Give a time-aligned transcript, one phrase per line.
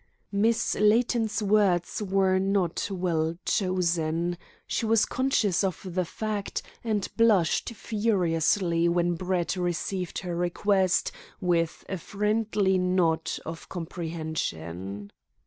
[0.31, 4.35] Miss Layton's words were not well chosen.
[4.65, 11.85] She was conscious of the fact, and blushed furiously when Brett received her request with
[11.87, 15.11] a friendly nod of comprehension.